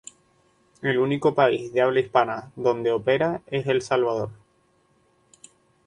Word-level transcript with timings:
El 0.81 0.97
único 0.97 1.35
país 1.35 1.71
de 1.73 1.81
habla 1.83 1.99
hispana 1.99 2.51
donde 2.55 2.91
opera 2.91 3.43
es 3.45 3.67
El 3.67 3.83
Salvador. 3.83 4.31